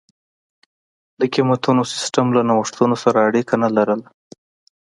[1.19, 4.07] د قېمتونو سیستم له نوښتونو سره اړیکه نه لرله.